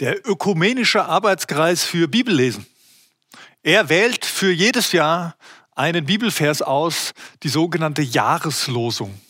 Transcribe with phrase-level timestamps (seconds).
[0.00, 2.66] der ökumenische Arbeitskreis für Bibellesen.
[3.62, 5.36] Er wählt für jedes Jahr
[5.74, 9.20] einen Bibelvers aus, die sogenannte Jahreslosung.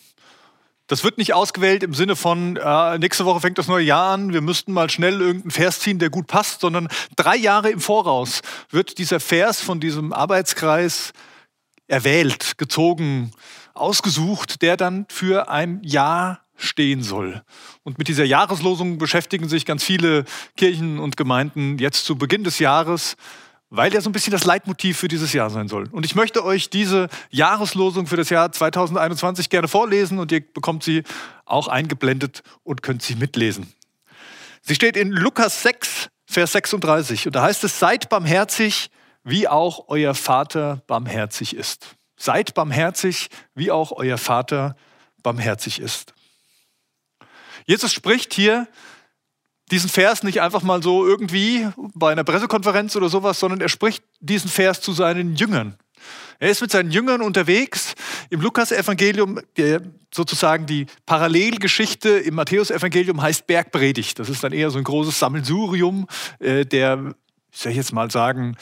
[0.87, 4.33] Das wird nicht ausgewählt im Sinne von, äh, nächste Woche fängt das neue Jahr an,
[4.33, 8.41] wir müssten mal schnell irgendeinen Vers ziehen, der gut passt, sondern drei Jahre im Voraus
[8.71, 11.13] wird dieser Vers von diesem Arbeitskreis
[11.87, 13.33] erwählt, gezogen,
[13.75, 17.43] ausgesucht, der dann für ein Jahr stehen soll.
[17.83, 20.25] Und mit dieser Jahreslosung beschäftigen sich ganz viele
[20.57, 23.17] Kirchen und Gemeinden jetzt zu Beginn des Jahres,
[23.71, 25.89] weil der so ein bisschen das Leitmotiv für dieses Jahr sein soll.
[25.93, 30.83] Und ich möchte euch diese Jahreslosung für das Jahr 2021 gerne vorlesen und ihr bekommt
[30.83, 31.05] sie
[31.45, 33.73] auch eingeblendet und könnt sie mitlesen.
[34.63, 38.91] Sie steht in Lukas 6, Vers 36 und da heißt es, seid barmherzig,
[39.25, 41.97] wie auch euer Vater barmherzig ist.
[42.17, 44.77] Seid barmherzig, wie auch euer Vater
[45.23, 46.13] barmherzig ist.
[47.67, 48.67] Jesus spricht hier
[49.71, 54.03] diesen Vers nicht einfach mal so irgendwie bei einer Pressekonferenz oder sowas, sondern er spricht
[54.19, 55.77] diesen Vers zu seinen Jüngern.
[56.39, 57.95] Er ist mit seinen Jüngern unterwegs
[58.31, 59.41] im Lukas-Evangelium,
[60.13, 64.19] sozusagen die Parallelgeschichte im Matthäus-Evangelium heißt Bergpredigt.
[64.19, 66.07] Das ist dann eher so ein großes Sammelsurium
[66.39, 67.15] äh, der,
[67.53, 68.57] ich soll jetzt mal sagen,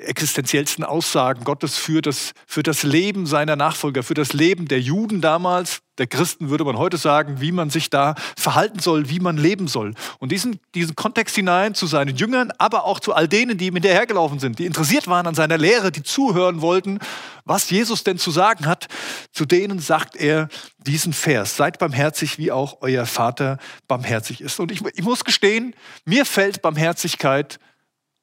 [0.00, 5.20] existenziellsten Aussagen Gottes für das, für das Leben seiner Nachfolger, für das Leben der Juden
[5.20, 9.36] damals, der Christen würde man heute sagen, wie man sich da verhalten soll, wie man
[9.38, 9.94] leben soll.
[10.18, 13.74] Und diesen, diesen Kontext hinein zu seinen Jüngern, aber auch zu all denen, die ihm
[13.74, 16.98] hinterhergelaufen sind, die interessiert waren an seiner Lehre, die zuhören wollten,
[17.44, 18.88] was Jesus denn zu sagen hat,
[19.32, 23.58] zu denen sagt er diesen Vers, seid barmherzig, wie auch euer Vater
[23.88, 24.60] barmherzig ist.
[24.60, 25.74] Und ich, ich muss gestehen,
[26.04, 27.58] mir fällt Barmherzigkeit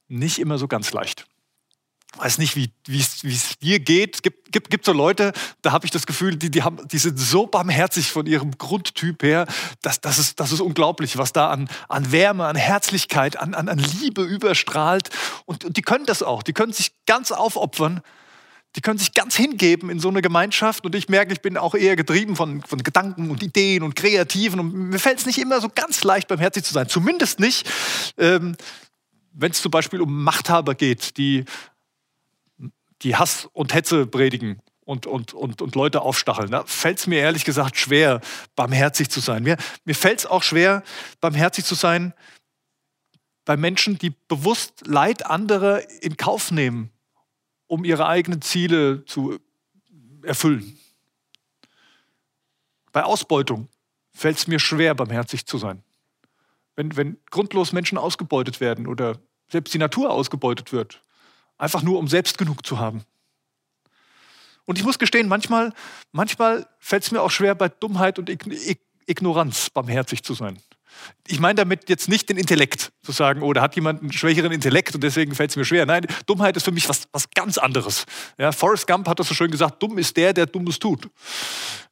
[0.08, 1.26] nicht immer so ganz leicht
[2.18, 4.16] weiß nicht, wie es dir geht.
[4.16, 6.98] Es gibt, gibt, gibt so Leute, da habe ich das Gefühl, die, die, haben, die
[6.98, 9.48] sind so barmherzig von ihrem Grundtyp her,
[9.82, 13.68] dass das ist, das ist unglaublich, was da an, an Wärme, an Herzlichkeit, an, an,
[13.68, 15.10] an Liebe überstrahlt.
[15.46, 16.44] Und, und die können das auch.
[16.44, 18.02] Die können sich ganz aufopfern.
[18.76, 20.86] Die können sich ganz hingeben in so eine Gemeinschaft.
[20.86, 24.60] Und ich merke, ich bin auch eher getrieben von, von Gedanken und Ideen und Kreativen.
[24.60, 26.90] Und mir fällt es nicht immer so ganz leicht, barmherzig zu sein.
[26.90, 27.70] Zumindest nicht,
[28.18, 28.56] ähm,
[29.34, 31.46] wenn es zum Beispiel um Machthaber geht, die
[33.04, 36.52] die Hass und Hetze predigen und, und, und, und Leute aufstacheln.
[36.52, 38.22] Da fällt es mir ehrlich gesagt schwer,
[38.56, 39.44] barmherzig zu sein.
[39.44, 40.84] Mir, mir fällt es auch schwer,
[41.22, 42.14] barmherzig zu sein
[43.46, 46.92] bei Menschen, die bewusst Leid anderer in Kauf nehmen,
[47.68, 49.40] um ihre eigenen Ziele zu
[50.24, 50.78] erfüllen.
[52.92, 53.68] Bei Ausbeutung
[54.14, 55.84] fällt es mir schwer, barmherzig zu sein.
[56.76, 61.03] Wenn, wenn grundlos Menschen ausgebeutet werden oder selbst die Natur ausgebeutet wird,
[61.64, 63.06] Einfach nur, um selbst genug zu haben.
[64.66, 65.72] Und ich muss gestehen, manchmal,
[66.12, 68.30] manchmal fällt es mir auch schwer, bei Dummheit und
[69.06, 70.58] Ignoranz barmherzig zu sein.
[71.26, 74.52] Ich meine damit jetzt nicht den Intellekt, zu sagen, oh, da hat jemand einen schwächeren
[74.52, 75.86] Intellekt und deswegen fällt es mir schwer.
[75.86, 78.06] Nein, Dummheit ist für mich was, was ganz anderes.
[78.38, 81.10] Ja, Forrest Gump hat das so schön gesagt, dumm ist der, der Dummes tut.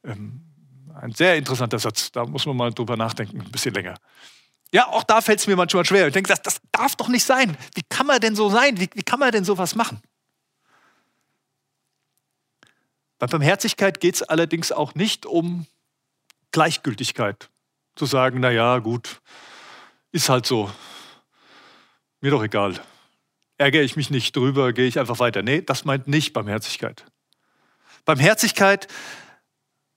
[0.04, 0.42] Ähm,
[1.00, 3.94] ein sehr interessanter Satz, da muss man mal drüber nachdenken, ein bisschen länger.
[4.72, 6.06] Ja, auch da fällt es mir manchmal schwer.
[6.06, 7.56] Ich denke, das, das darf doch nicht sein.
[7.74, 8.80] Wie kann man denn so sein?
[8.80, 10.00] Wie, wie kann man denn sowas machen?
[13.18, 15.66] Bei Barmherzigkeit geht es allerdings auch nicht um
[16.52, 17.50] Gleichgültigkeit.
[17.96, 19.20] Zu sagen, na ja, gut,
[20.10, 20.72] ist halt so.
[22.22, 22.80] Mir doch egal.
[23.58, 25.42] Ärgere ich mich nicht drüber, gehe ich einfach weiter.
[25.42, 27.04] Nee, das meint nicht Barmherzigkeit.
[28.06, 28.88] Barmherzigkeit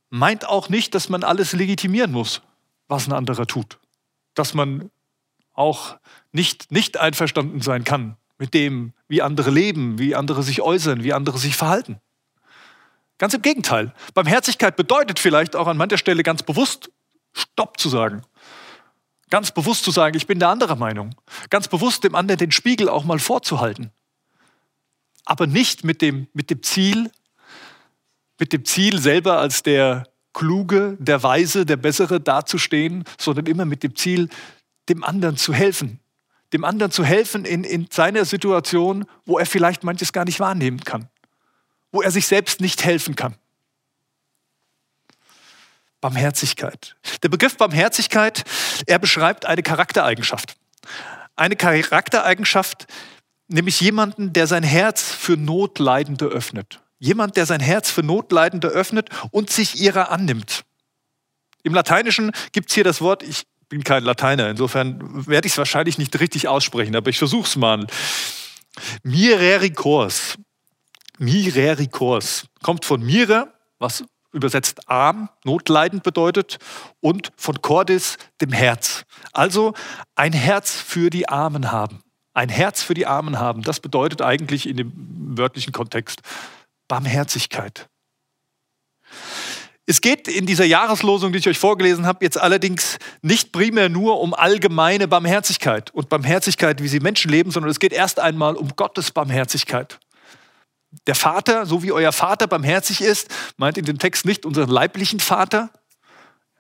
[0.10, 2.42] meint auch nicht, dass man alles legitimieren muss,
[2.90, 3.80] was ein anderer tut
[4.36, 4.92] dass man
[5.54, 5.98] auch
[6.32, 11.14] nicht, nicht einverstanden sein kann mit dem, wie andere leben, wie andere sich äußern, wie
[11.14, 12.00] andere sich verhalten.
[13.18, 13.94] Ganz im Gegenteil.
[14.14, 16.92] Barmherzigkeit bedeutet vielleicht auch an mancher Stelle ganz bewusst
[17.34, 18.24] Stopp zu sagen.
[19.30, 21.16] Ganz bewusst zu sagen, ich bin der anderer Meinung.
[21.50, 23.92] Ganz bewusst dem anderen den Spiegel auch mal vorzuhalten.
[25.26, 27.10] Aber nicht mit dem, mit dem Ziel,
[28.40, 30.04] mit dem Ziel selber als der
[30.36, 34.30] Kluge, der Weise, der Bessere dazustehen, sondern immer mit dem Ziel,
[34.90, 36.00] dem anderen zu helfen.
[36.54, 40.82] Dem anderen zu helfen in, in seiner Situation, wo er vielleicht manches gar nicht wahrnehmen
[40.82, 41.10] kann.
[41.92, 43.36] Wo er sich selbst nicht helfen kann.
[46.02, 46.96] Barmherzigkeit.
[47.24, 48.44] Der Begriff Barmherzigkeit,
[48.86, 50.58] er beschreibt eine Charaktereigenschaft.
[51.36, 52.86] Eine Charaktereigenschaft,
[53.48, 56.82] nämlich jemanden, der sein Herz für Notleidende öffnet.
[57.06, 60.64] Jemand, der sein Herz für Notleidende öffnet und sich ihrer annimmt.
[61.62, 65.58] Im Lateinischen gibt es hier das Wort, ich bin kein Lateiner, insofern werde ich es
[65.60, 67.86] wahrscheinlich nicht richtig aussprechen, aber ich versuche es mal.
[69.04, 70.40] Mirericors.
[71.20, 72.48] Mirericors.
[72.64, 76.58] Kommt von mire, was übersetzt arm, notleidend bedeutet,
[77.02, 79.04] und von Cordis, dem Herz.
[79.32, 79.76] Also
[80.16, 82.02] ein Herz für die Armen haben.
[82.34, 84.92] Ein Herz für die Armen haben, das bedeutet eigentlich in dem
[85.38, 86.24] wörtlichen Kontext
[86.88, 87.88] Barmherzigkeit.
[89.88, 94.20] Es geht in dieser Jahreslosung, die ich euch vorgelesen habe, jetzt allerdings nicht primär nur
[94.20, 98.76] um allgemeine Barmherzigkeit und Barmherzigkeit, wie sie Menschen leben, sondern es geht erst einmal um
[98.76, 100.00] Gottes Barmherzigkeit.
[101.06, 105.20] Der Vater, so wie euer Vater barmherzig ist, meint in dem Text nicht unseren leiblichen
[105.20, 105.70] Vater.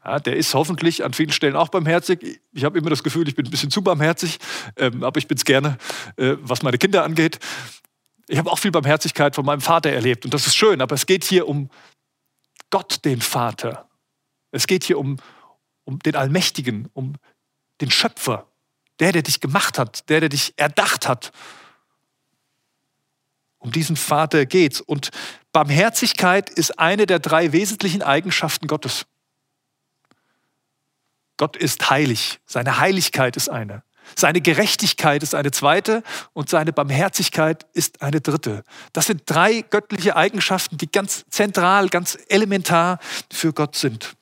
[0.03, 2.41] Ja, der ist hoffentlich an vielen Stellen auch barmherzig.
[2.51, 4.37] Ich habe immer das Gefühl, ich bin ein bisschen zu barmherzig,
[4.77, 5.77] ähm, aber ich bin es gerne,
[6.17, 7.39] äh, was meine Kinder angeht.
[8.27, 11.05] Ich habe auch viel Barmherzigkeit von meinem Vater erlebt und das ist schön, aber es
[11.05, 11.69] geht hier um
[12.69, 13.87] Gott, den Vater.
[14.51, 15.17] Es geht hier um,
[15.83, 17.15] um den Allmächtigen, um
[17.81, 18.47] den Schöpfer,
[18.99, 21.31] der, der dich gemacht hat, der, der dich erdacht hat.
[23.59, 24.81] Um diesen Vater geht's.
[24.81, 25.09] Und
[25.51, 29.05] Barmherzigkeit ist eine der drei wesentlichen Eigenschaften Gottes.
[31.37, 32.39] Gott ist heilig.
[32.45, 33.83] Seine Heiligkeit ist eine.
[34.15, 36.03] Seine Gerechtigkeit ist eine zweite
[36.33, 38.63] und seine Barmherzigkeit ist eine dritte.
[38.93, 42.99] Das sind drei göttliche Eigenschaften, die ganz zentral, ganz elementar
[43.31, 44.15] für Gott sind.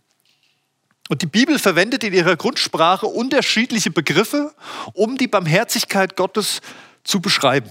[1.09, 4.53] Und die Bibel verwendet in ihrer Grundsprache unterschiedliche Begriffe,
[4.93, 6.61] um die Barmherzigkeit Gottes
[7.03, 7.69] zu beschreiben.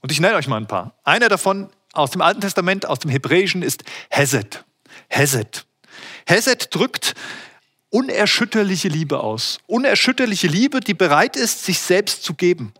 [0.00, 0.94] Und ich nenne euch mal ein paar.
[1.04, 4.64] Einer davon aus dem Alten Testament, aus dem Hebräischen, ist Hesed.
[5.08, 5.66] Hesed.
[6.26, 7.14] Hesed drückt
[7.90, 9.58] unerschütterliche Liebe aus.
[9.66, 12.72] Unerschütterliche Liebe, die bereit ist, sich selbst zu geben.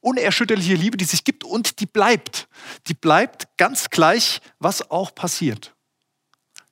[0.00, 2.48] Unerschütterliche Liebe, die sich gibt und die bleibt.
[2.86, 5.74] Die bleibt ganz gleich, was auch passiert.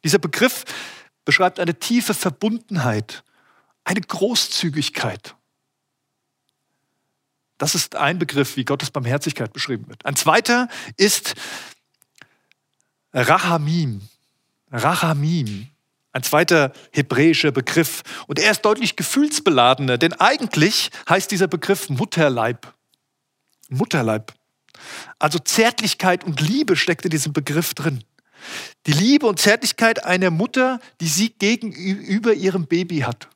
[0.04, 0.64] Dieser Begriff
[1.24, 3.22] beschreibt eine tiefe Verbundenheit,
[3.84, 5.34] eine Großzügigkeit.
[7.58, 10.06] Das ist ein Begriff, wie Gottes Barmherzigkeit beschrieben wird.
[10.06, 11.34] Ein zweiter ist
[13.12, 14.02] Rahamim.
[14.70, 15.68] Rahamim.
[16.18, 18.02] Ein zweiter hebräischer Begriff.
[18.26, 22.74] Und er ist deutlich gefühlsbeladener, denn eigentlich heißt dieser Begriff Mutterleib.
[23.68, 24.34] Mutterleib.
[25.20, 28.02] Also Zärtlichkeit und Liebe steckt in diesem Begriff drin.
[28.86, 33.28] Die Liebe und Zärtlichkeit einer Mutter, die sie gegenüber ihrem Baby hat.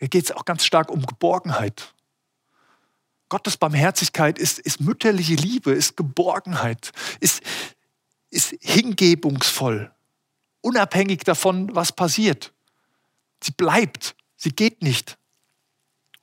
[0.00, 1.94] Hier geht es auch ganz stark um Geborgenheit.
[3.28, 6.90] Gottes Barmherzigkeit ist, ist mütterliche Liebe, ist Geborgenheit,
[7.20, 7.42] ist,
[8.30, 9.92] ist hingebungsvoll
[10.60, 12.52] unabhängig davon, was passiert.
[13.42, 15.16] Sie bleibt, sie geht nicht.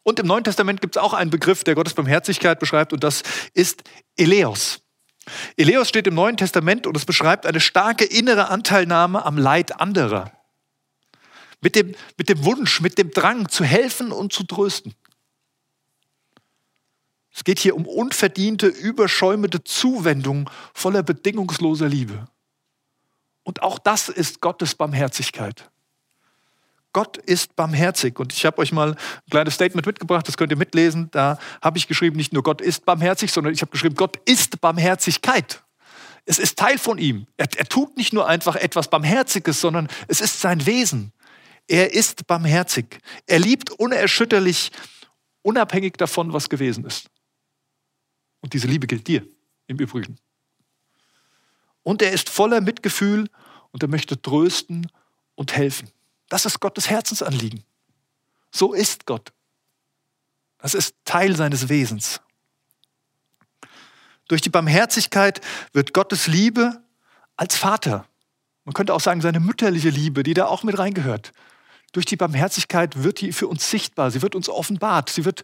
[0.03, 3.23] Und im Neuen Testament gibt es auch einen Begriff, der Gottes Barmherzigkeit beschreibt, und das
[3.53, 3.83] ist
[4.15, 4.81] Eleos.
[5.57, 10.31] Eleos steht im Neuen Testament und es beschreibt eine starke innere Anteilnahme am Leid anderer.
[11.59, 14.93] Mit dem, mit dem Wunsch, mit dem Drang zu helfen und zu trösten.
[17.33, 22.27] Es geht hier um unverdiente, überschäumende Zuwendung voller bedingungsloser Liebe.
[23.47, 25.71] Und auch das ist Gottes Barmherzigkeit.
[26.91, 28.19] Gott ist barmherzig.
[28.19, 28.97] Und ich habe euch mal ein
[29.31, 31.09] kleines Statement mitgebracht, das könnt ihr mitlesen.
[31.11, 34.59] Da habe ich geschrieben, nicht nur Gott ist barmherzig, sondern ich habe geschrieben, Gott ist
[34.59, 35.63] Barmherzigkeit.
[36.25, 37.25] Es ist Teil von ihm.
[37.38, 41.13] Er, er tut nicht nur einfach etwas Barmherziges, sondern es ist sein Wesen.
[41.69, 42.99] Er ist barmherzig.
[43.27, 44.73] Er liebt unerschütterlich,
[45.41, 47.09] unabhängig davon, was gewesen ist.
[48.41, 49.25] Und diese Liebe gilt dir
[49.67, 50.17] im Übrigen.
[51.87, 53.29] Und er ist voller Mitgefühl
[53.71, 54.91] und er möchte trösten
[55.35, 55.89] und helfen.
[56.27, 57.63] Das ist Gottes Herzensanliegen.
[58.51, 59.31] So ist Gott.
[60.57, 62.19] Das ist Teil seines Wesens.
[64.27, 65.39] Durch die Barmherzigkeit
[65.71, 66.83] wird Gottes Liebe
[67.37, 68.06] als Vater,
[68.65, 71.31] man könnte auch sagen seine mütterliche Liebe, die da auch mit reingehört,
[71.94, 75.44] durch die Barmherzigkeit wird die für uns sichtbar, sie wird uns offenbart, sie wird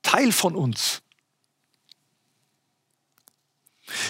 [0.00, 1.02] Teil von uns.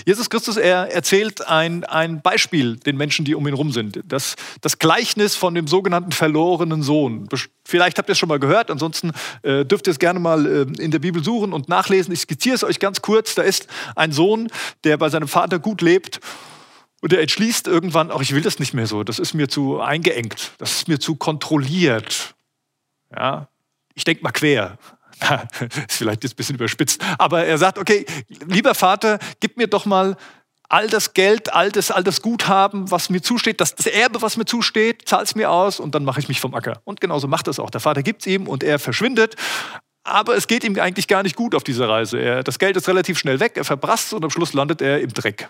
[0.06, 4.00] Jesus Christus, er erzählt ein, ein Beispiel den Menschen, die um ihn rum sind.
[4.04, 7.28] Das, das Gleichnis von dem sogenannten verlorenen Sohn.
[7.64, 10.82] Vielleicht habt ihr es schon mal gehört, ansonsten äh, dürft ihr es gerne mal äh,
[10.82, 12.12] in der Bibel suchen und nachlesen.
[12.12, 13.34] Ich skizziere es euch ganz kurz.
[13.34, 14.48] Da ist ein Sohn,
[14.84, 16.20] der bei seinem Vater gut lebt
[17.02, 19.80] und er entschließt irgendwann, ach, ich will das nicht mehr so, das ist mir zu
[19.80, 22.34] eingeengt, das ist mir zu kontrolliert.
[23.14, 23.48] Ja,
[23.94, 24.78] ich denke mal quer.
[25.88, 28.04] ist vielleicht jetzt ein bisschen überspitzt, aber er sagt, okay,
[28.46, 30.16] lieber Vater, gib mir doch mal
[30.68, 34.36] all das Geld, all das, all das Guthaben, was mir zusteht, das, das Erbe, was
[34.36, 36.80] mir zusteht, zahl es mir aus und dann mache ich mich vom Acker.
[36.84, 37.70] Und genauso macht das auch.
[37.70, 39.36] Der Vater gibt es ihm und er verschwindet.
[40.02, 42.18] Aber es geht ihm eigentlich gar nicht gut auf dieser Reise.
[42.18, 45.12] Er, das Geld ist relativ schnell weg, er verbrasst und am Schluss landet er im
[45.12, 45.48] Dreck.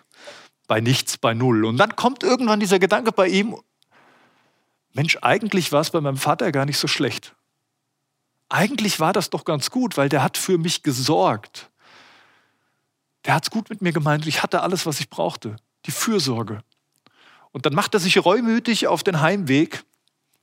[0.66, 1.64] Bei nichts, bei null.
[1.64, 3.56] Und dann kommt irgendwann dieser Gedanke bei ihm,
[4.94, 7.35] Mensch, eigentlich war es bei meinem Vater gar nicht so schlecht
[8.49, 11.71] eigentlich war das doch ganz gut, weil der hat für mich gesorgt.
[13.25, 15.57] Der hat es gut mit mir gemeint ich hatte alles, was ich brauchte.
[15.87, 16.62] Die Fürsorge.
[17.53, 19.85] Und dann macht er sich reumütig auf den Heimweg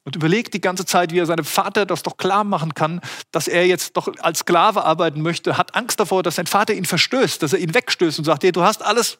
[0.03, 3.00] und überlegt die ganze Zeit, wie er seinem Vater das doch klar machen kann,
[3.31, 6.86] dass er jetzt doch als Sklave arbeiten möchte, hat Angst davor, dass sein Vater ihn
[6.86, 9.19] verstößt, dass er ihn wegstößt und sagt, hey, du hast alles,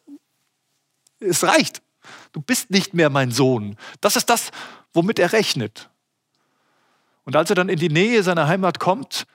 [1.20, 1.82] es reicht.
[2.34, 3.78] Du bist nicht mehr mein Sohn.
[4.02, 4.52] Das ist das,
[4.94, 5.90] womit er rechnet.
[7.26, 9.26] Und als er dann in die Nähe seiner Heimat kommt,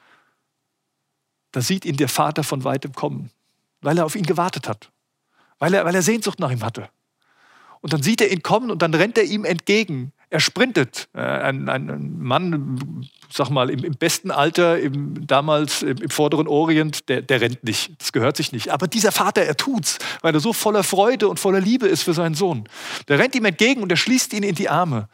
[1.52, 3.30] da sieht ihn der Vater von weitem kommen,
[3.80, 4.90] weil er auf ihn gewartet hat,
[5.59, 6.90] weil er, weil er Sehnsucht nach ihm hatte.
[7.80, 11.08] Und dann sieht er ihn kommen und dann rennt er ihm entgegen er sprintet.
[11.14, 16.47] Äh, ein, ein, Mann, sag mal, im, im besten Alter, im, damals im, im, vorderen
[16.47, 17.92] Orient, der, der rennt nicht.
[17.99, 18.70] Das gehört sich nicht.
[18.70, 22.14] Aber dieser Vater, er tut's, weil er so voller Freude und voller Liebe ist für
[22.14, 22.68] seinen Sohn.
[23.08, 25.08] Der rennt ihm entgegen und er schließt ihn in die Arme.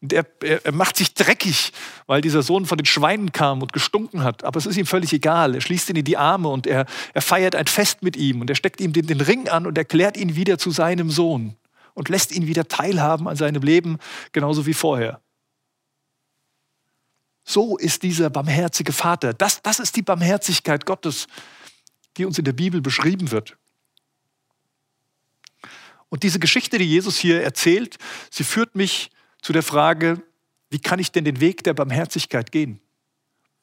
[0.00, 1.72] Und er, er, er macht sich dreckig,
[2.06, 4.44] weil dieser Sohn von den Schweinen kam und gestunken hat.
[4.44, 5.54] Aber es ist ihm völlig egal.
[5.54, 8.50] Er schließt ihn in die Arme und er, er feiert ein Fest mit ihm und
[8.50, 11.56] er steckt ihm den, den Ring an und erklärt ihn wieder zu seinem Sohn
[11.98, 13.98] und lässt ihn wieder teilhaben an seinem Leben,
[14.30, 15.20] genauso wie vorher.
[17.44, 19.34] So ist dieser barmherzige Vater.
[19.34, 21.26] Das, das ist die Barmherzigkeit Gottes,
[22.16, 23.56] die uns in der Bibel beschrieben wird.
[26.08, 27.96] Und diese Geschichte, die Jesus hier erzählt,
[28.30, 29.10] sie führt mich
[29.42, 30.22] zu der Frage,
[30.70, 32.80] wie kann ich denn den Weg der Barmherzigkeit gehen?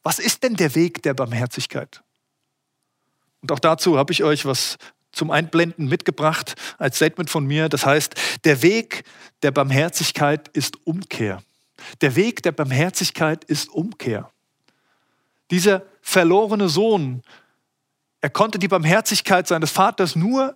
[0.04, 2.04] Was ist denn der Weg der Barmherzigkeit?
[3.42, 4.77] Und auch dazu habe ich euch was
[5.15, 7.69] zum Einblenden mitgebracht als Statement von mir.
[7.69, 9.03] Das heißt, der Weg
[9.41, 11.41] der Barmherzigkeit ist Umkehr.
[12.01, 14.29] Der Weg der Barmherzigkeit ist Umkehr.
[15.51, 17.22] Dieser verlorene Sohn,
[18.22, 20.55] er konnte die Barmherzigkeit seines Vaters nur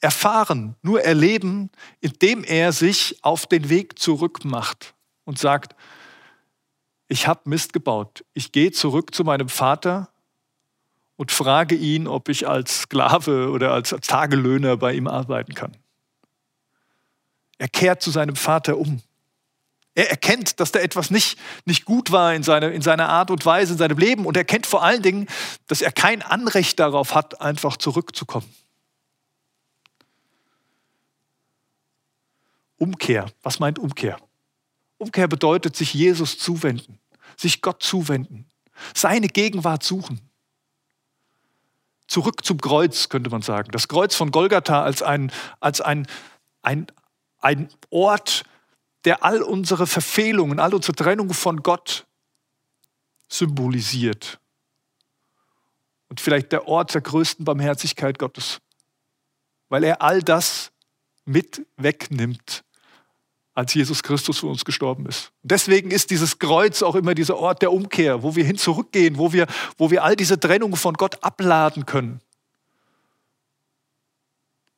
[0.00, 5.74] erfahren, nur erleben, indem er sich auf den Weg zurück macht und sagt,
[7.08, 10.08] ich habe Mist gebaut, ich gehe zurück zu meinem Vater
[11.20, 15.76] und frage ihn, ob ich als Sklave oder als Tagelöhner bei ihm arbeiten kann.
[17.58, 19.02] Er kehrt zu seinem Vater um.
[19.94, 23.44] Er erkennt, dass da etwas nicht, nicht gut war in, seine, in seiner Art und
[23.44, 24.24] Weise, in seinem Leben.
[24.24, 25.26] Und er erkennt vor allen Dingen,
[25.66, 28.48] dass er kein Anrecht darauf hat, einfach zurückzukommen.
[32.78, 33.26] Umkehr.
[33.42, 34.16] Was meint Umkehr?
[34.96, 36.98] Umkehr bedeutet, sich Jesus zuwenden,
[37.36, 38.50] sich Gott zuwenden,
[38.94, 40.29] seine Gegenwart suchen
[42.10, 43.70] zurück zum Kreuz, könnte man sagen.
[43.70, 46.06] Das Kreuz von Golgatha als ein, als ein,
[46.60, 46.88] ein,
[47.38, 48.44] ein Ort,
[49.04, 52.06] der all unsere Verfehlungen, all unsere Trennung von Gott
[53.28, 54.40] symbolisiert.
[56.08, 58.60] Und vielleicht der Ort der größten Barmherzigkeit Gottes,
[59.68, 60.72] weil er all das
[61.24, 62.64] mit wegnimmt,
[63.60, 65.32] als Jesus Christus für uns gestorben ist.
[65.42, 69.34] Deswegen ist dieses Kreuz auch immer dieser Ort der Umkehr, wo wir hin zurückgehen, wo
[69.34, 72.22] wir, wo wir all diese Trennung von Gott abladen können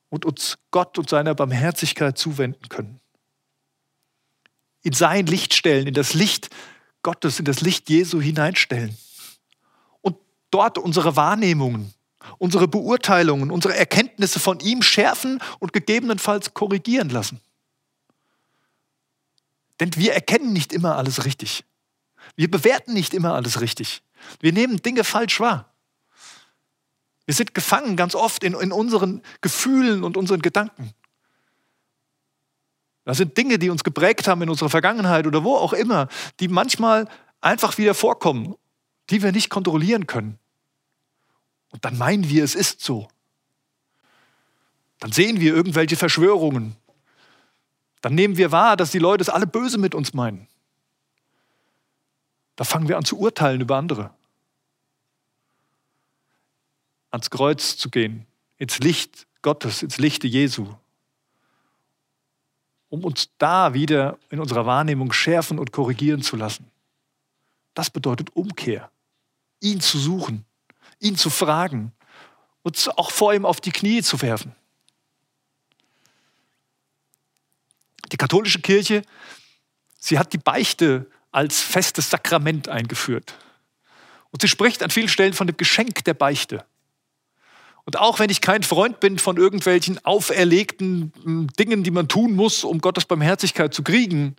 [0.09, 3.01] und uns Gott und seiner Barmherzigkeit zuwenden können.
[4.83, 6.51] In sein Licht stellen, in das Licht
[7.03, 8.99] Gottes, in das Licht Jesu hineinstellen.
[10.01, 10.17] Und
[10.51, 11.95] dort unsere Wahrnehmungen,
[12.39, 17.41] unsere Beurteilungen, unsere Erkenntnisse von ihm schärfen und gegebenenfalls korrigieren lassen.
[19.83, 21.65] Denn wir erkennen nicht immer alles richtig.
[22.37, 24.05] Wir bewerten nicht immer alles richtig.
[24.39, 25.75] Wir nehmen Dinge falsch wahr.
[27.27, 30.93] Wir sind gefangen ganz oft in, in unseren Gefühlen und unseren Gedanken.
[33.05, 36.07] Das sind Dinge, die uns geprägt haben in unserer Vergangenheit oder wo auch immer,
[36.39, 37.09] die manchmal
[37.41, 38.55] einfach wieder vorkommen,
[39.11, 40.39] die wir nicht kontrollieren können.
[41.71, 43.09] Und dann meinen wir, es ist so.
[45.01, 46.77] Dann sehen wir irgendwelche Verschwörungen,
[48.03, 50.49] dann nehmen wir wahr, dass die Leute es alle böse mit uns meinen.
[52.57, 54.11] Da fangen wir an zu urteilen über andere.
[57.11, 58.27] Ans Kreuz zu gehen,
[58.59, 60.67] ins Licht Gottes, ins Lichte Jesu,
[62.89, 66.71] um uns da wieder in unserer Wahrnehmung schärfen und korrigieren zu lassen.
[67.75, 68.91] Das bedeutet Umkehr,
[69.61, 70.45] ihn zu suchen,
[70.99, 71.93] ihn zu fragen,
[72.63, 74.55] uns auch vor ihm auf die Knie zu werfen.
[78.13, 79.03] Die katholische Kirche,
[79.99, 83.35] sie hat die Beichte als festes Sakrament eingeführt.
[84.31, 86.65] Und sie spricht an vielen Stellen von dem Geschenk der Beichte.
[87.85, 91.13] Und auch wenn ich kein Freund bin von irgendwelchen auferlegten
[91.59, 94.37] Dingen, die man tun muss, um Gottes Barmherzigkeit zu kriegen,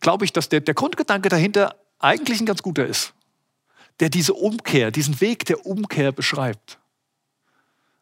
[0.00, 3.14] glaube ich, dass der, der Grundgedanke dahinter eigentlich ein ganz guter ist,
[4.00, 6.78] der diese Umkehr, diesen Weg der Umkehr beschreibt.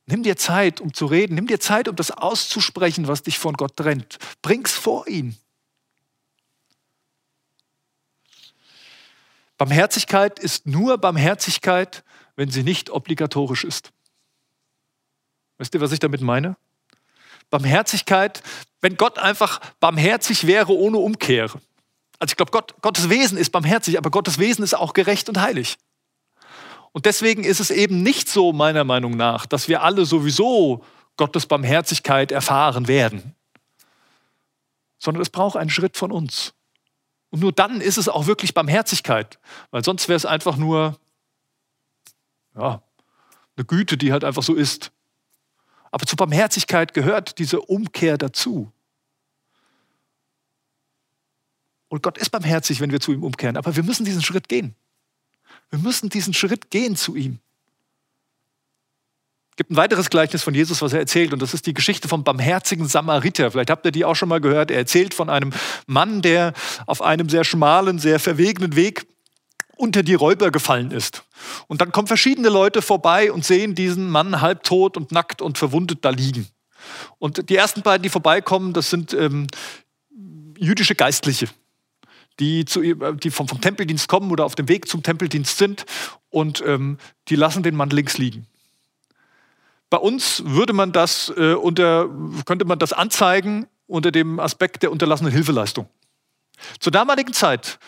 [0.07, 1.35] Nimm dir Zeit, um zu reden.
[1.35, 4.19] Nimm dir Zeit, um das auszusprechen, was dich von Gott trennt.
[4.43, 5.37] Bring's vor ihn.
[9.59, 12.03] Barmherzigkeit ist nur Barmherzigkeit,
[12.35, 13.93] wenn sie nicht obligatorisch ist.
[15.59, 16.57] Wisst ihr, was ich damit meine?
[17.51, 18.43] Barmherzigkeit,
[18.81, 21.45] wenn Gott einfach barmherzig wäre ohne Umkehr.
[22.19, 25.41] Also ich glaube, Gott, Gottes Wesen ist barmherzig, aber Gottes Wesen ist auch gerecht und
[25.41, 25.79] heilig.
[26.93, 30.85] Und deswegen ist es eben nicht so, meiner Meinung nach, dass wir alle sowieso
[31.17, 33.35] Gottes Barmherzigkeit erfahren werden,
[34.99, 36.55] sondern es braucht einen Schritt von uns.
[37.31, 39.39] Und nur dann ist es auch wirklich Barmherzigkeit,
[39.71, 40.99] weil sonst wäre es einfach nur
[42.55, 42.83] ja,
[43.57, 44.93] eine Güte, die halt einfach so ist.
[45.91, 48.71] Aber zur Barmherzigkeit gehört diese Umkehr dazu.
[51.89, 54.75] Und Gott ist barmherzig, wenn wir zu ihm umkehren, aber wir müssen diesen Schritt gehen.
[55.73, 57.39] Wir müssen diesen Schritt gehen zu ihm.
[59.53, 62.09] Es gibt ein weiteres Gleichnis von Jesus, was er erzählt, und das ist die Geschichte
[62.09, 63.51] vom barmherzigen Samariter.
[63.51, 64.71] Vielleicht habt ihr die auch schon mal gehört.
[64.71, 65.51] Er erzählt von einem
[65.87, 66.53] Mann, der
[66.87, 69.07] auf einem sehr schmalen, sehr verwegenen Weg
[69.77, 71.25] unter die Räuber gefallen ist.
[71.69, 76.05] Und dann kommen verschiedene Leute vorbei und sehen diesen Mann halbtot und nackt und verwundet
[76.05, 76.49] da liegen.
[77.19, 79.47] Und die ersten beiden, die vorbeikommen, das sind ähm,
[80.59, 81.49] jüdische Geistliche
[82.43, 85.87] die, zu, die vom, vom, Tempeldienst kommen oder auf dem Weg zum Tempeldienst sind
[86.29, 88.49] und ähm, die lassen den Mann links liegen.
[89.91, 92.09] Bei uns würde man das äh, unter,
[92.45, 95.89] könnte man das anzeigen unter dem Aspekt der unterlassenen Hilfeleistung.
[96.81, 97.79] Zur damaligen Zeit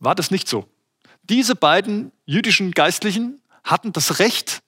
[0.00, 0.68] war das nicht so.
[1.22, 4.60] Diese beiden jüdischen Geistlichen hatten das Recht,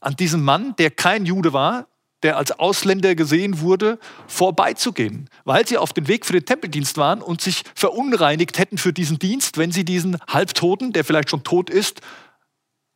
[0.00, 1.86] an diesem Mann, der kein Jude war,
[2.24, 7.20] der als Ausländer gesehen wurde, vorbeizugehen, weil sie auf dem Weg für den Tempeldienst waren
[7.20, 11.68] und sich verunreinigt hätten für diesen Dienst, wenn sie diesen Halbtoten, der vielleicht schon tot
[11.68, 12.00] ist,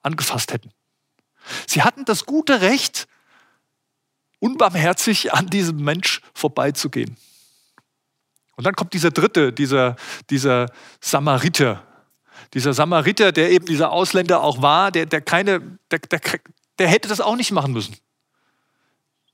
[0.03, 0.71] angefasst hätten.
[1.67, 3.07] Sie hatten das gute Recht,
[4.41, 7.17] unbarmherzig an diesem Mensch vorbeizugehen.
[8.57, 9.97] Und dann kommt dieser dritte, dieser,
[10.31, 11.85] dieser Samariter.
[12.55, 16.21] Dieser Samariter, der eben dieser Ausländer auch war, der, der keine, der, der,
[16.79, 17.97] der hätte das auch nicht machen müssen.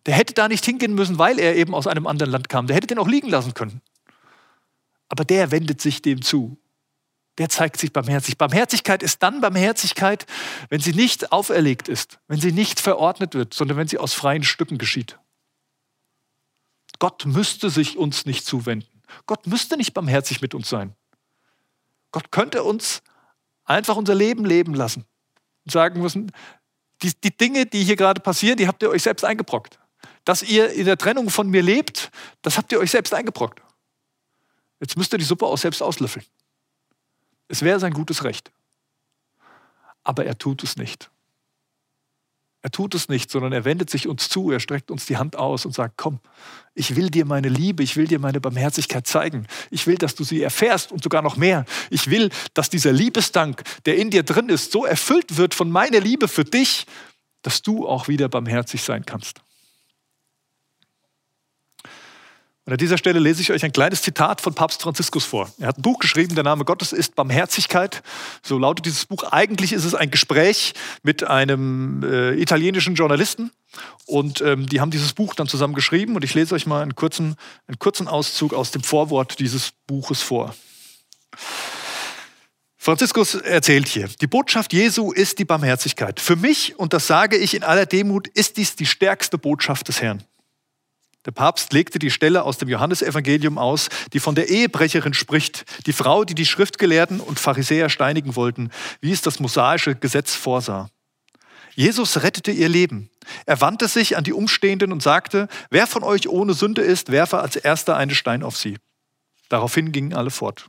[0.07, 2.67] Der hätte da nicht hingehen müssen, weil er eben aus einem anderen Land kam.
[2.67, 3.81] Der hätte den auch liegen lassen können.
[5.09, 6.59] Aber der wendet sich dem zu.
[7.39, 8.39] Der zeigt sich barmherzig.
[8.39, 10.27] Barmherzigkeit ist dann Barmherzigkeit,
[10.69, 14.45] wenn sie nicht auferlegt ist, wenn sie nicht verordnet wird, sondern wenn sie aus freien
[14.45, 15.19] Stücken geschieht.
[16.99, 19.03] Gott müsste sich uns nicht zuwenden.
[19.27, 20.95] Gott müsste nicht barmherzig mit uns sein.
[22.13, 23.03] Gott könnte uns
[23.65, 25.05] einfach unser Leben leben lassen
[25.65, 26.31] und sagen müssen,
[27.03, 29.79] die, die Dinge, die hier gerade passieren, die habt ihr euch selbst eingebrockt
[30.25, 32.11] dass ihr in der Trennung von mir lebt,
[32.43, 33.61] das habt ihr euch selbst eingebrockt.
[34.81, 36.25] Jetzt müsst ihr die Suppe auch selbst auslöffeln.
[37.49, 38.51] Es wäre sein gutes Recht.
[40.03, 41.11] Aber er tut es nicht.
[42.65, 45.37] Er tut es nicht, sondern er wendet sich uns zu, er streckt uns die Hand
[45.37, 46.21] aus und sagt, komm,
[46.75, 49.47] ich will dir meine Liebe, ich will dir meine Barmherzigkeit zeigen.
[49.71, 51.67] Ich will, dass du sie erfährst und sogar noch mehr.
[51.91, 56.01] Ich will, dass dieser Liebesdank, der in dir drin ist, so erfüllt wird von meiner
[56.01, 56.87] Liebe für dich,
[57.43, 59.44] dass du auch wieder barmherzig sein kannst.
[62.67, 65.53] Und an dieser Stelle lese ich euch ein kleines Zitat von Papst Franziskus vor.
[65.59, 68.03] Er hat ein Buch geschrieben, der Name Gottes ist Barmherzigkeit.
[68.43, 69.25] So lautet dieses Buch.
[69.25, 70.73] Eigentlich ist es ein Gespräch
[71.03, 73.51] mit einem äh, italienischen Journalisten.
[74.07, 76.17] Und ähm, die haben dieses Buch dann zusammen geschrieben.
[76.17, 80.23] Und ich lese euch mal einen kurzen, einen kurzen Auszug aus dem Vorwort dieses Buches
[80.23, 80.55] vor.
[82.79, 86.19] Franziskus erzählt hier, die Botschaft Jesu ist die Barmherzigkeit.
[86.19, 90.01] Für mich, und das sage ich in aller Demut, ist dies die stärkste Botschaft des
[90.01, 90.23] Herrn.
[91.27, 95.93] Der Papst legte die Stelle aus dem Johannesevangelium aus, die von der Ehebrecherin spricht, die
[95.93, 100.89] Frau, die die Schriftgelehrten und Pharisäer steinigen wollten, wie es das mosaische Gesetz vorsah.
[101.75, 103.11] Jesus rettete ihr Leben.
[103.47, 107.41] Er wandte sich an die Umstehenden und sagte, wer von euch ohne Sünde ist, werfe
[107.41, 108.77] als erster einen Stein auf sie.
[109.49, 110.67] Daraufhin gingen alle fort.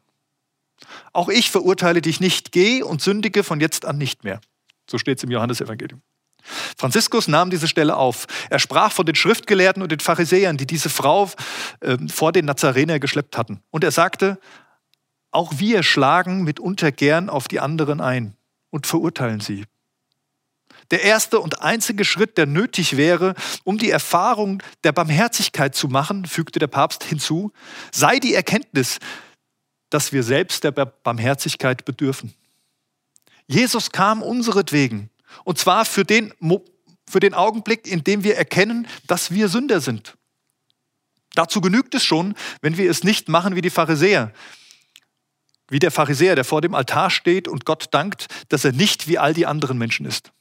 [1.14, 4.42] Auch ich verurteile dich nicht, geh und sündige von jetzt an nicht mehr.
[4.90, 6.02] So steht es im Johannesevangelium.
[6.78, 8.26] Franziskus nahm diese Stelle auf.
[8.50, 11.30] Er sprach von den Schriftgelehrten und den Pharisäern, die diese Frau
[11.82, 13.62] äh, vor den Nazarener geschleppt hatten.
[13.72, 14.40] Und er sagte,
[15.32, 18.36] auch wir schlagen mitunter gern auf die anderen ein
[18.70, 19.66] und verurteilen sie.
[20.92, 26.26] Der erste und einzige Schritt, der nötig wäre, um die Erfahrung der Barmherzigkeit zu machen,
[26.26, 27.52] fügte der Papst hinzu,
[27.92, 29.00] sei die Erkenntnis,
[29.90, 32.34] dass wir selbst der Barmherzigkeit bedürfen.
[33.48, 35.10] Jesus kam unseretwegen
[35.44, 36.34] und zwar für den,
[37.10, 40.16] für den Augenblick, in dem wir erkennen, dass wir Sünder sind.
[41.36, 44.32] Dazu genügt es schon, wenn wir es nicht machen wie die Pharisäer.
[45.68, 49.18] Wie der Pharisäer, der vor dem Altar steht und Gott dankt, dass er nicht wie
[49.18, 50.32] all die anderen Menschen ist.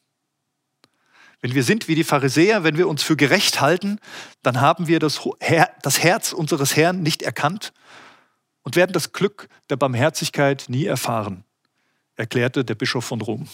[1.40, 3.98] Wenn wir sind wie die Pharisäer, wenn wir uns für gerecht halten,
[4.42, 5.20] dann haben wir das,
[5.83, 7.72] das Herz unseres Herrn nicht erkannt
[8.62, 11.44] und werden das Glück der Barmherzigkeit nie erfahren,
[12.16, 13.48] erklärte der Bischof von Rom.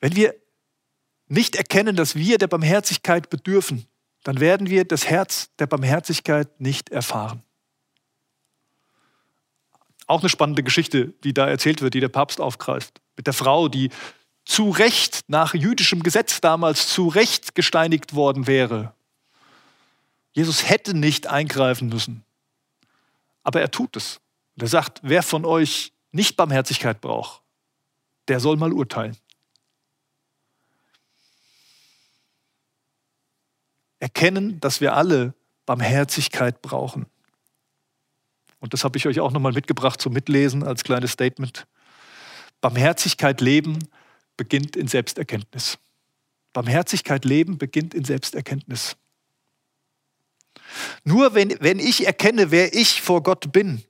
[0.00, 0.34] Wenn wir
[1.28, 3.86] nicht erkennen, dass wir der Barmherzigkeit bedürfen,
[4.24, 7.42] dann werden wir das Herz der Barmherzigkeit nicht erfahren.
[10.06, 13.00] Auch eine spannende Geschichte, die da erzählt wird, die der Papst aufgreift.
[13.16, 13.90] Mit der Frau, die
[14.44, 18.92] zu Recht nach jüdischem Gesetz damals zu Recht gesteinigt worden wäre.
[20.32, 22.24] Jesus hätte nicht eingreifen müssen,
[23.42, 24.20] aber er tut es.
[24.56, 27.42] Er sagt, wer von euch nicht Barmherzigkeit braucht,
[28.28, 29.16] der soll mal urteilen.
[34.00, 35.34] Erkennen, dass wir alle
[35.66, 37.06] Barmherzigkeit brauchen.
[38.58, 41.66] Und das habe ich euch auch nochmal mitgebracht zum Mitlesen als kleines Statement.
[42.60, 43.78] Barmherzigkeit leben
[44.36, 45.78] beginnt in Selbsterkenntnis.
[46.52, 48.96] Barmherzigkeit leben beginnt in Selbsterkenntnis.
[51.04, 53.82] Nur wenn, wenn ich erkenne, wer ich vor Gott bin,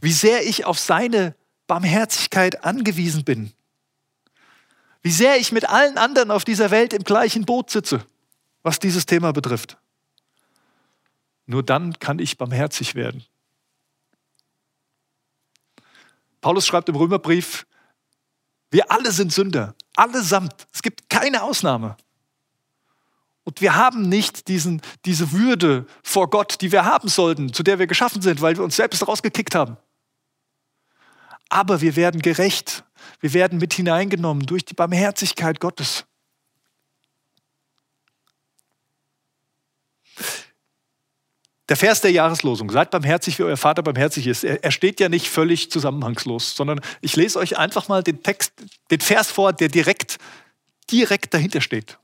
[0.00, 1.34] wie sehr ich auf seine
[1.66, 3.52] Barmherzigkeit angewiesen bin,
[5.02, 8.04] wie sehr ich mit allen anderen auf dieser Welt im gleichen Boot sitze,
[8.62, 9.76] was dieses Thema betrifft.
[11.46, 13.24] Nur dann kann ich barmherzig werden.
[16.40, 17.66] Paulus schreibt im Römerbrief,
[18.70, 20.66] wir alle sind Sünder, allesamt.
[20.72, 21.96] Es gibt keine Ausnahme.
[23.44, 27.78] Und wir haben nicht diesen, diese Würde vor Gott, die wir haben sollten, zu der
[27.78, 29.76] wir geschaffen sind, weil wir uns selbst rausgekickt haben.
[31.48, 32.84] Aber wir werden gerecht.
[33.20, 36.06] Wir werden mit hineingenommen durch die Barmherzigkeit Gottes.
[41.68, 45.08] Der Vers der Jahreslosung, seid barmherzig, wie euer Vater barmherzig ist, er, er, steht ja
[45.08, 48.52] nicht völlig zusammenhangslos, sondern ich lese euch einfach mal den Text,
[48.90, 50.18] den Vers vor, der direkt,
[50.90, 51.98] direkt dahinter steht.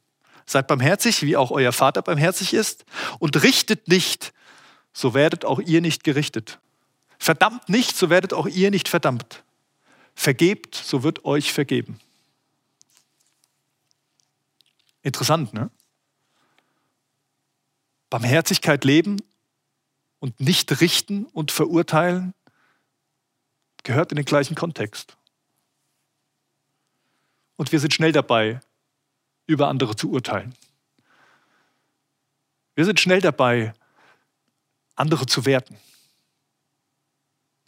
[0.46, 2.84] Seid barmherzig, wie auch euer Vater barmherzig ist,
[3.18, 4.32] und richtet nicht,
[4.92, 6.60] so werdet auch ihr nicht gerichtet.
[7.18, 9.42] Verdammt nicht, so werdet auch ihr nicht verdammt.
[10.14, 11.98] Vergebt, so wird euch vergeben.
[15.02, 15.70] Interessant, ne?
[18.10, 19.18] Barmherzigkeit leben
[20.20, 22.34] und nicht richten und verurteilen
[23.82, 25.16] gehört in den gleichen Kontext.
[27.56, 28.60] Und wir sind schnell dabei,
[29.46, 30.54] über andere zu urteilen.
[32.74, 33.72] Wir sind schnell dabei,
[34.94, 35.76] andere zu werten.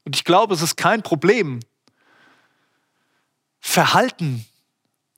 [0.05, 1.61] Und ich glaube, es ist kein Problem,
[3.61, 4.47] Verhalten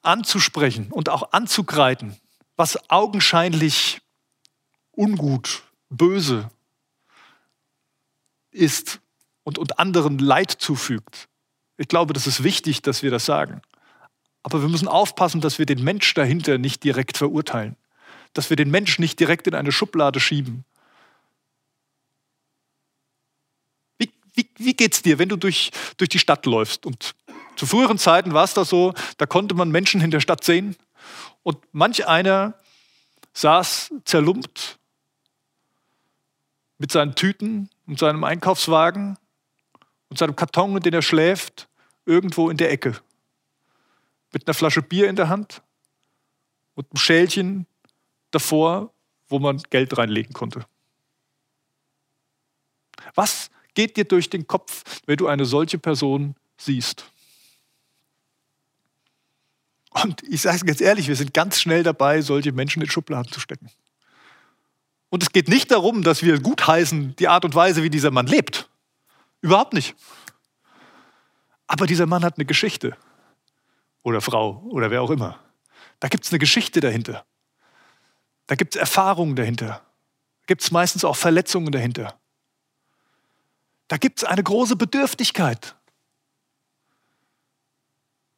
[0.02, 2.16] anzusprechen und auch anzugreifen,
[2.56, 4.00] was augenscheinlich
[4.92, 6.50] ungut, böse
[8.52, 9.00] ist
[9.44, 11.28] und, und anderen Leid zufügt.
[11.76, 13.60] Ich glaube, das ist wichtig, dass wir das sagen.
[14.42, 17.76] Aber wir müssen aufpassen, dass wir den Mensch dahinter nicht direkt verurteilen,
[18.32, 20.64] dass wir den Mensch nicht direkt in eine Schublade schieben.
[23.98, 26.86] Wie, wie, wie geht es dir, wenn du durch, durch die Stadt läufst?
[26.86, 27.14] Und
[27.56, 30.76] zu früheren Zeiten war es da so, da konnte man Menschen in der Stadt sehen
[31.42, 32.54] und manch einer
[33.34, 34.78] saß zerlumpt
[36.78, 39.18] mit seinen Tüten und seinem Einkaufswagen
[40.08, 41.68] und seinem Karton, in dem er schläft,
[42.04, 42.96] irgendwo in der Ecke.
[44.32, 45.62] Mit einer Flasche Bier in der Hand
[46.74, 47.66] und einem Schälchen
[48.30, 48.92] davor,
[49.28, 50.66] wo man Geld reinlegen konnte.
[53.14, 57.04] Was geht dir durch den Kopf, wenn du eine solche Person siehst?
[60.02, 63.30] Und ich sage es ganz ehrlich, wir sind ganz schnell dabei, solche Menschen in Schubladen
[63.30, 63.70] zu stecken.
[65.12, 68.26] Und es geht nicht darum, dass wir gutheißen die Art und Weise, wie dieser Mann
[68.26, 68.70] lebt.
[69.42, 69.94] Überhaupt nicht.
[71.66, 72.96] Aber dieser Mann hat eine Geschichte.
[74.02, 75.38] Oder Frau oder wer auch immer.
[76.00, 77.26] Da gibt es eine Geschichte dahinter.
[78.46, 79.66] Da gibt es Erfahrungen dahinter.
[79.66, 82.18] Da gibt es meistens auch Verletzungen dahinter.
[83.88, 85.76] Da gibt es eine große Bedürftigkeit.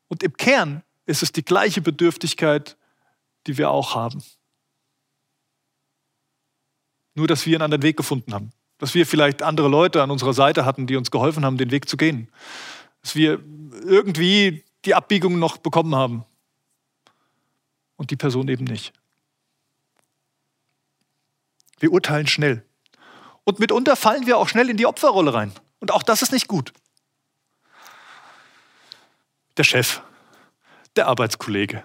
[0.08, 2.76] Und im Kern ist es die gleiche Bedürftigkeit,
[3.46, 4.24] die wir auch haben.
[7.14, 8.50] Nur, dass wir einen anderen Weg gefunden haben.
[8.78, 11.88] Dass wir vielleicht andere Leute an unserer Seite hatten, die uns geholfen haben, den Weg
[11.88, 12.28] zu gehen.
[13.02, 13.40] Dass wir
[13.84, 16.24] irgendwie die Abbiegung noch bekommen haben.
[17.96, 18.92] Und die Person eben nicht.
[21.78, 22.64] Wir urteilen schnell.
[23.44, 25.52] Und mitunter fallen wir auch schnell in die Opferrolle rein.
[25.80, 26.72] Und auch das ist nicht gut.
[29.56, 30.00] Der Chef,
[30.96, 31.84] der Arbeitskollege,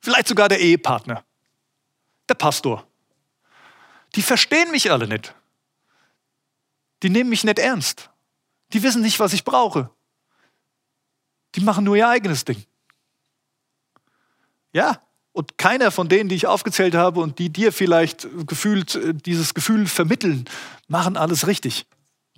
[0.00, 1.24] vielleicht sogar der Ehepartner,
[2.28, 2.86] der Pastor,
[4.14, 5.34] die verstehen mich alle nicht.
[7.02, 8.10] Die nehmen mich nicht ernst.
[8.72, 9.90] Die wissen nicht, was ich brauche.
[11.54, 12.64] Die machen nur ihr eigenes Ding.
[14.72, 19.14] Ja, und keiner von denen, die ich aufgezählt habe und die dir vielleicht gefühlt äh,
[19.14, 20.48] dieses Gefühl vermitteln,
[20.88, 21.86] machen alles richtig.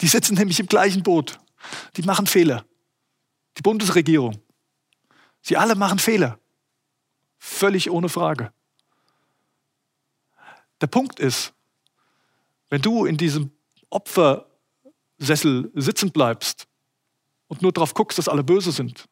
[0.00, 1.38] Die sitzen nämlich im gleichen Boot.
[1.96, 2.64] Die machen Fehler.
[3.56, 4.40] Die Bundesregierung.
[5.42, 6.38] Sie alle machen Fehler.
[7.38, 8.52] Völlig ohne Frage.
[10.80, 11.53] Der Punkt ist,
[12.74, 13.52] wenn du in diesem
[13.88, 16.66] Opfersessel sitzen bleibst
[17.46, 19.08] und nur darauf guckst, dass alle böse sind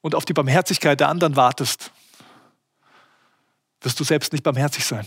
[0.00, 1.92] und auf die Barmherzigkeit der anderen wartest,
[3.82, 5.06] wirst du selbst nicht barmherzig sein.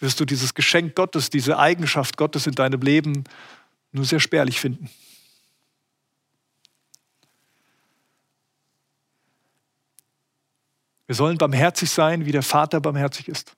[0.00, 3.22] Wirst du dieses Geschenk Gottes, diese Eigenschaft Gottes in deinem Leben
[3.92, 4.90] nur sehr spärlich finden.
[11.06, 13.54] Wir sollen barmherzig sein, wie der Vater barmherzig ist.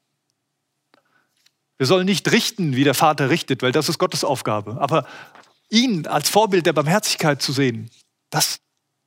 [1.79, 4.79] Wir sollen nicht richten, wie der Vater richtet, weil das ist Gottes Aufgabe.
[4.81, 5.07] Aber
[5.69, 7.91] ihn als Vorbild der Barmherzigkeit zu sehen,
[8.31, 8.61] das,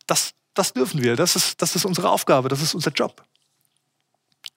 [0.07, 1.15] das, das dürfen wir.
[1.15, 3.23] Das ist, das ist unsere Aufgabe, das ist unser Job.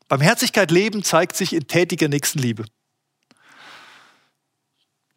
[0.08, 2.64] Barmherzigkeit leben zeigt sich in tätiger Nächstenliebe.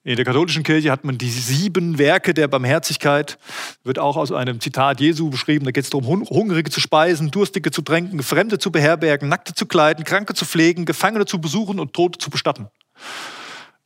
[0.06, 3.40] In der katholischen Kirche hat man die sieben Werke der Barmherzigkeit,
[3.84, 5.66] wird auch aus einem Zitat Jesu beschrieben.
[5.66, 9.66] Da geht es darum, Hungrige zu speisen, Durstige zu tränken, Fremde zu beherbergen, Nackte zu
[9.66, 12.68] kleiden, Kranke zu pflegen, Gefangene zu besuchen und Tote zu bestatten.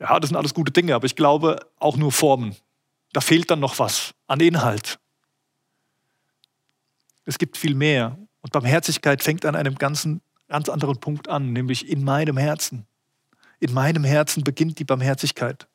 [0.02, 2.54] Ja, das sind alles gute Dinge, aber ich glaube auch nur Formen.
[3.14, 5.00] Da fehlt dann noch was an Inhalt.
[7.24, 8.18] Es gibt viel mehr.
[8.42, 12.88] Und Barmherzigkeit fängt an einem ganzen, ganz anderen Punkt an, nämlich in meinem Herzen.
[13.62, 15.69] In meinem Herzen beginnt die Barmherzigkeit.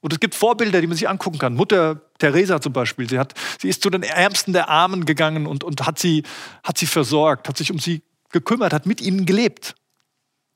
[0.00, 1.54] Und es gibt Vorbilder, die man sich angucken kann.
[1.54, 5.64] Mutter Teresa zum Beispiel, sie, hat, sie ist zu den Ärmsten der Armen gegangen und,
[5.64, 6.22] und hat, sie,
[6.62, 9.74] hat sie versorgt, hat sich um sie gekümmert, hat mit ihnen gelebt.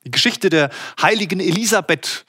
[0.05, 2.25] Die Geschichte der heiligen Elisabeth,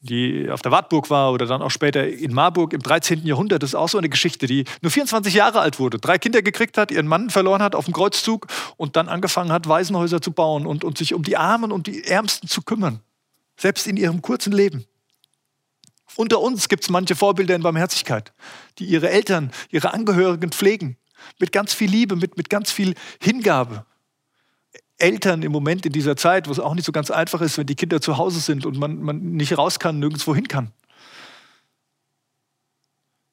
[0.00, 3.26] die auf der Wartburg war oder dann auch später in Marburg im 13.
[3.26, 6.78] Jahrhundert, ist auch so eine Geschichte, die nur 24 Jahre alt wurde, drei Kinder gekriegt
[6.78, 10.66] hat, ihren Mann verloren hat auf dem Kreuzzug und dann angefangen hat, Waisenhäuser zu bauen
[10.66, 13.00] und, und sich um die Armen und die Ärmsten zu kümmern,
[13.56, 14.84] selbst in ihrem kurzen Leben.
[16.16, 18.32] Unter uns gibt es manche Vorbilder in Barmherzigkeit,
[18.78, 20.96] die ihre Eltern, ihre Angehörigen pflegen.
[21.38, 23.84] Mit ganz viel Liebe, mit, mit ganz viel Hingabe.
[24.98, 27.66] Eltern im Moment in dieser Zeit, wo es auch nicht so ganz einfach ist, wenn
[27.66, 30.72] die Kinder zu Hause sind und man, man nicht raus kann, nirgendwo hin kann.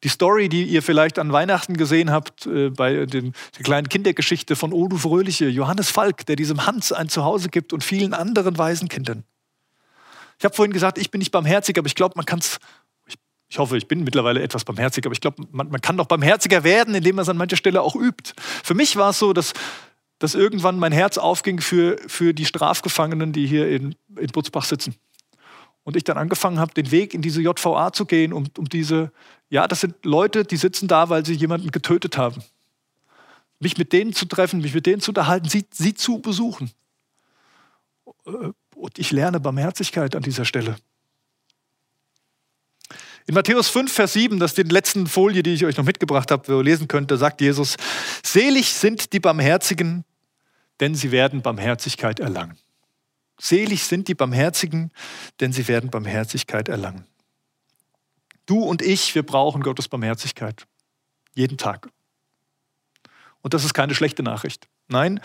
[0.03, 4.57] Die Story, die ihr vielleicht an Weihnachten gesehen habt, äh, bei den, der kleinen Kindergeschichte
[4.57, 9.23] von Odu Fröhliche, Johannes Falk, der diesem Hans ein Zuhause gibt und vielen anderen Waisenkindern.
[10.43, 12.59] Ich habe vorhin gesagt, ich bin nicht barmherzig, aber ich glaube, man kann es,
[13.07, 13.15] ich,
[13.47, 16.65] ich, hoffe, ich bin mittlerweile etwas barmherzig, aber ich glaube, man, man kann doch barmherziger
[16.65, 18.33] werden, indem man es an mancher Stelle auch übt.
[18.61, 19.53] Für mich war es so, dass,
[20.19, 24.95] dass irgendwann mein Herz aufging für, für die Strafgefangenen, die hier in, in Butzbach sitzen.
[25.85, 29.13] Und ich dann angefangen habe, den Weg in diese JVA zu gehen, um, um diese,
[29.47, 32.43] ja, das sind Leute, die sitzen da, weil sie jemanden getötet haben.
[33.61, 36.69] Mich mit denen zu treffen, mich mit denen zu unterhalten, sie, sie zu besuchen.
[38.83, 40.75] Und ich lerne Barmherzigkeit an dieser Stelle.
[43.25, 46.29] In Matthäus 5, Vers 7, das ist die letzten Folie, die ich euch noch mitgebracht
[46.31, 47.77] habe, wo ihr lesen könnt, da sagt Jesus,
[48.25, 50.03] selig sind die Barmherzigen,
[50.81, 52.57] denn sie werden Barmherzigkeit erlangen.
[53.39, 54.91] Selig sind die Barmherzigen,
[55.39, 57.07] denn sie werden Barmherzigkeit erlangen.
[58.45, 60.67] Du und ich, wir brauchen Gottes Barmherzigkeit.
[61.35, 61.87] Jeden Tag.
[63.39, 64.67] Und das ist keine schlechte Nachricht.
[64.89, 65.21] Nein,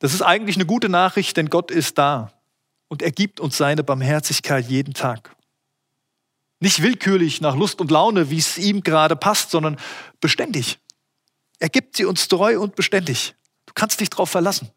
[0.00, 2.32] das ist eigentlich eine gute Nachricht, denn Gott ist da
[2.92, 5.34] und er gibt uns seine Barmherzigkeit jeden Tag.
[6.60, 9.78] Nicht willkürlich nach Lust und Laune, wie es ihm gerade passt, sondern
[10.20, 10.78] beständig.
[11.58, 13.34] Er gibt sie uns treu und beständig.
[13.64, 14.68] Du kannst dich darauf verlassen.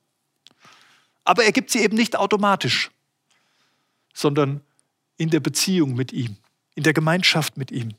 [1.25, 2.89] Aber er gibt sie eben nicht automatisch,
[4.13, 4.61] sondern
[5.17, 6.37] in der Beziehung mit ihm,
[6.75, 7.95] in der Gemeinschaft mit ihm.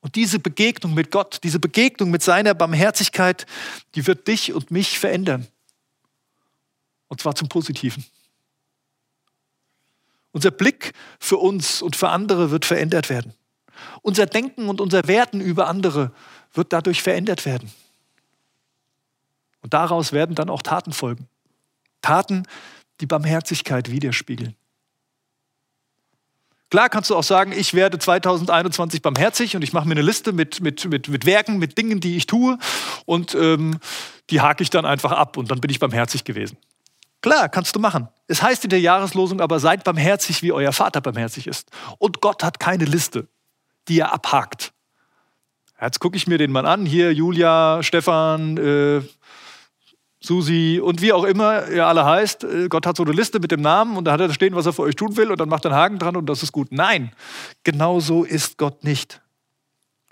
[0.00, 3.46] Und diese Begegnung mit Gott, diese Begegnung mit seiner Barmherzigkeit,
[3.94, 5.48] die wird dich und mich verändern.
[7.06, 8.04] Und zwar zum Positiven.
[10.32, 13.34] Unser Blick für uns und für andere wird verändert werden.
[14.02, 16.12] Unser Denken und unser Werten über andere
[16.52, 17.70] wird dadurch verändert werden.
[19.62, 21.28] Und daraus werden dann auch Taten folgen.
[22.02, 22.44] Taten,
[23.00, 24.54] die Barmherzigkeit widerspiegeln.
[26.70, 30.32] Klar kannst du auch sagen, ich werde 2021 barmherzig und ich mache mir eine Liste
[30.32, 32.58] mit, mit, mit, mit Werken, mit Dingen, die ich tue
[33.06, 33.78] und ähm,
[34.28, 36.58] die hake ich dann einfach ab und dann bin ich barmherzig gewesen.
[37.20, 38.08] Klar, kannst du machen.
[38.28, 41.70] Es heißt in der Jahreslosung aber, seid barmherzig, wie euer Vater barmherzig ist.
[41.98, 43.28] Und Gott hat keine Liste,
[43.88, 44.72] die er abhakt.
[45.80, 46.86] Jetzt gucke ich mir den mal an.
[46.86, 49.02] Hier Julia, Stefan, äh,
[50.20, 52.44] Susi und wie auch immer ihr alle heißt.
[52.44, 54.66] Äh, Gott hat so eine Liste mit dem Namen und da hat er stehen, was
[54.66, 56.52] er für euch tun will und dann macht er einen Haken dran und das ist
[56.52, 56.72] gut.
[56.72, 57.12] Nein,
[57.62, 59.22] genau so ist Gott nicht.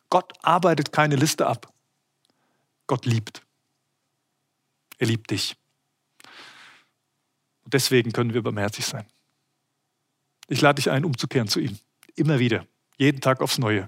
[0.08, 1.72] Gott arbeitet keine Liste ab.
[2.86, 3.42] Gott liebt.
[4.98, 5.56] Er liebt dich.
[7.66, 9.06] Und deswegen können wir barmherzig sein.
[10.46, 11.76] Ich lade dich ein, umzukehren zu ihm.
[12.14, 12.64] Immer wieder.
[12.96, 13.86] Jeden Tag aufs Neue.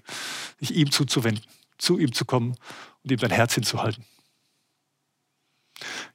[0.59, 1.45] Sich ihm zuzuwenden,
[1.79, 2.57] zu ihm zu kommen
[3.05, 4.05] und ihm dein Herz hinzuhalten.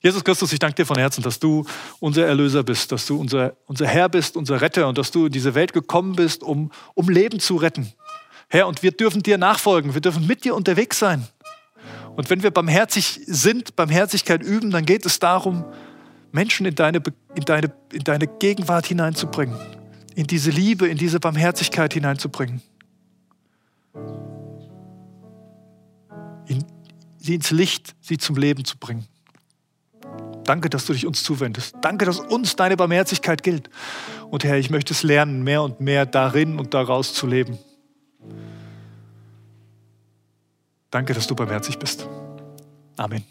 [0.02, 1.66] Jesus Christus, ich danke dir von Herzen, dass du
[2.02, 5.32] unser Erlöser bist, dass du unser, unser Herr bist, unser Retter und dass du in
[5.32, 7.94] diese Welt gekommen bist, um, um Leben zu retten.
[8.50, 11.26] Herr, und wir dürfen dir nachfolgen, wir dürfen mit dir unterwegs sein.
[12.18, 15.64] Und wenn wir barmherzig sind, Barmherzigkeit üben, dann geht es darum,
[16.34, 17.02] Menschen in deine,
[17.36, 19.56] in deine, in deine Gegenwart hineinzubringen,
[20.16, 22.62] in diese Liebe, in diese Barmherzigkeit hineinzubringen.
[26.48, 26.66] In,
[27.20, 29.06] sie ins Licht, sie zum Leben zu bringen.
[30.44, 31.76] Danke, dass du dich uns zuwendest.
[31.82, 33.70] Danke, dass uns deine Barmherzigkeit gilt.
[34.30, 37.60] Und Herr, ich möchte es lernen, mehr und mehr darin und daraus zu leben.
[40.90, 42.08] Danke, dass du barmherzig bist.
[42.98, 43.24] Amen.